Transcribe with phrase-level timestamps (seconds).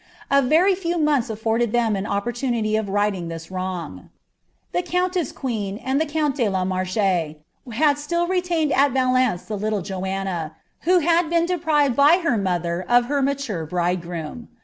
[0.31, 4.09] A very It" months afforded them an opportunity of righting this wrong.
[4.71, 7.37] The countcss queen and tfie count de U .Marche
[7.71, 10.55] had still retained U ^'aleiice the little Joanna,
[10.89, 14.47] who had been deprived by her mother of im mature bridegroom.